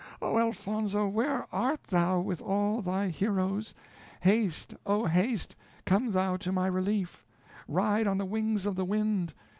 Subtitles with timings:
[0.19, 1.07] oh, Elfonzo!
[1.07, 3.75] where art thou, with all thy heroes?
[4.21, 5.05] haste, oh!
[5.05, 7.23] haste, come thou to my relief.
[7.67, 9.35] Ride on the wings of the wind!